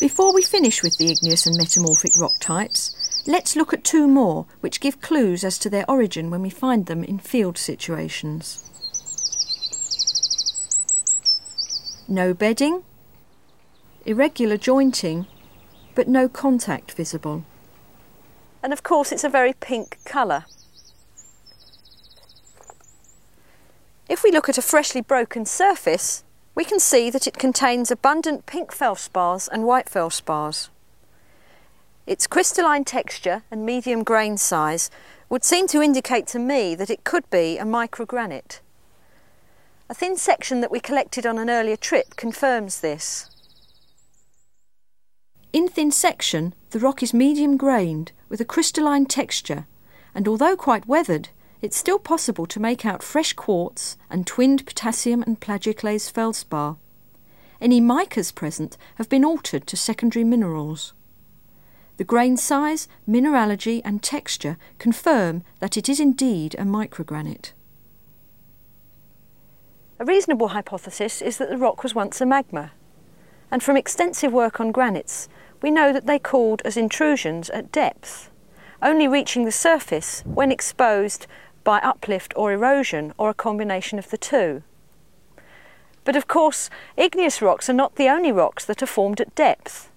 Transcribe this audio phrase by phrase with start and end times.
[0.00, 2.94] Before we finish with the igneous and metamorphic rock types,
[3.26, 6.86] let's look at two more which give clues as to their origin when we find
[6.86, 8.64] them in field situations.
[12.06, 12.84] No bedding,
[14.06, 15.26] irregular jointing,
[15.96, 17.44] but no contact visible.
[18.62, 20.44] And of course it's a very pink colour.
[24.08, 26.22] If we look at a freshly broken surface,
[26.58, 30.70] we can see that it contains abundant pink feldspars and white feldspars.
[32.04, 34.90] Its crystalline texture and medium grain size
[35.28, 38.58] would seem to indicate to me that it could be a microgranite.
[39.88, 43.30] A thin section that we collected on an earlier trip confirms this.
[45.52, 49.68] In thin section, the rock is medium grained with a crystalline texture
[50.12, 51.28] and although quite weathered,
[51.60, 56.76] it's still possible to make out fresh quartz and twinned potassium and plagioclase feldspar.
[57.60, 60.94] Any micas present have been altered to secondary minerals.
[61.96, 67.52] The grain size, mineralogy and texture confirm that it is indeed a microgranite.
[69.98, 72.70] A reasonable hypothesis is that the rock was once a magma,
[73.50, 75.28] and from extensive work on granites,
[75.60, 78.30] we know that they cooled as intrusions at depth,
[78.80, 81.26] only reaching the surface when exposed
[81.68, 84.62] by uplift or erosion or a combination of the two.
[86.02, 89.90] But of course, igneous rocks are not the only rocks that are formed at depth.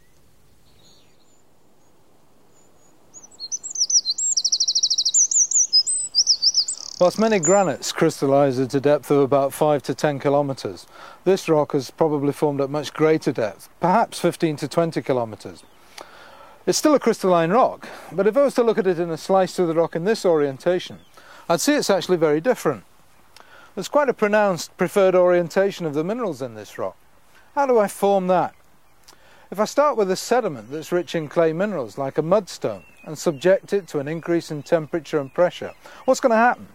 [6.99, 10.85] Whilst many granites crystallise at a depth of about 5 to 10 kilometres,
[11.23, 15.63] this rock has probably formed at much greater depth, perhaps 15 to 20 kilometres.
[16.65, 19.17] It's still a crystalline rock, but if I was to look at it in a
[19.17, 20.99] slice through the rock in this orientation,
[21.51, 22.85] I'd see it's actually very different.
[23.75, 26.95] There's quite a pronounced preferred orientation of the minerals in this rock.
[27.55, 28.55] How do I form that?
[29.51, 33.17] If I start with a sediment that's rich in clay minerals, like a mudstone, and
[33.17, 35.73] subject it to an increase in temperature and pressure,
[36.05, 36.69] what's going to happen?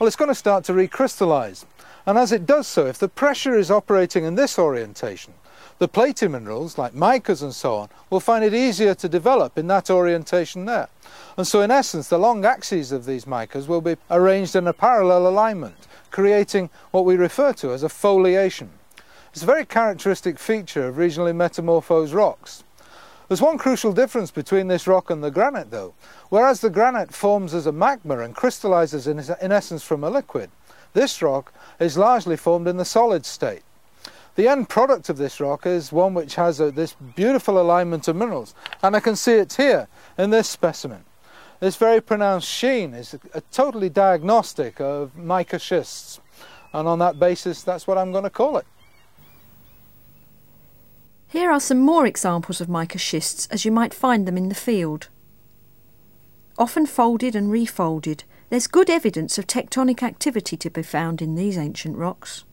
[0.00, 1.66] Well, it's going to start to recrystallize.
[2.06, 5.34] And as it does so, if the pressure is operating in this orientation,
[5.78, 9.66] the platy minerals, like micas and so on, will find it easier to develop in
[9.66, 10.88] that orientation there.
[11.36, 14.72] And so in essence, the long axes of these micas will be arranged in a
[14.72, 18.70] parallel alignment, creating what we refer to as a foliation.
[19.32, 22.62] It's a very characteristic feature of regionally metamorphosed rocks.
[23.26, 25.94] There's one crucial difference between this rock and the granite though.
[26.28, 30.50] Whereas the granite forms as a magma and crystallizes in, in essence from a liquid,
[30.92, 33.62] this rock is largely formed in the solid state.
[34.36, 38.16] The end product of this rock is one which has a, this beautiful alignment of
[38.16, 39.86] minerals, and I can see it here
[40.18, 41.04] in this specimen.
[41.60, 46.20] This very pronounced sheen is a, a totally diagnostic of mica schists,
[46.72, 48.66] and on that basis, that's what I'm going to call it.
[51.28, 54.54] Here are some more examples of mica schists as you might find them in the
[54.54, 55.08] field.
[56.58, 61.56] Often folded and refolded, there's good evidence of tectonic activity to be found in these
[61.56, 62.44] ancient rocks.